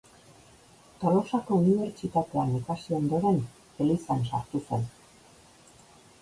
Tolosako 1.01 1.57
Unibertsitatean 1.63 2.55
ikasi 2.61 2.97
ondoren, 3.01 3.39
elizan 3.87 4.25
sartu 4.31 4.63
zen. 4.71 4.89